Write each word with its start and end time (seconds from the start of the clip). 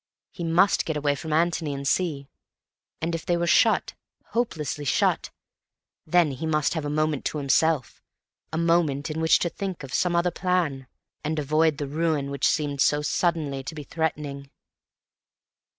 He 0.31 0.43
must 0.43 0.85
get 0.85 0.97
away 0.97 1.13
from 1.13 1.31
Antony 1.31 1.75
and 1.75 1.87
see. 1.87 2.27
And 3.03 3.13
if 3.13 3.23
they 3.23 3.37
were 3.37 3.45
shut, 3.45 3.93
hopelessly 4.29 4.83
shut, 4.83 5.29
then 6.07 6.31
he 6.31 6.47
must 6.47 6.73
have 6.73 6.85
a 6.85 6.89
moment 6.89 7.23
to 7.25 7.37
himself, 7.37 8.01
a 8.51 8.57
moment 8.57 9.11
in 9.11 9.21
which 9.21 9.37
to 9.37 9.49
think 9.49 9.83
of 9.83 9.93
some 9.93 10.15
other 10.15 10.31
plan, 10.31 10.87
and 11.23 11.37
avoid 11.37 11.77
the 11.77 11.85
ruin 11.85 12.31
which 12.31 12.47
seemed 12.47 12.81
so 12.81 13.03
suddenly 13.03 13.61
to 13.61 13.75
be 13.75 13.83
threatening. 13.83 14.49